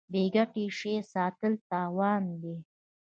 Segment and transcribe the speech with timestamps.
[0.11, 2.55] بې ګټې شی ساتل تاوان دی.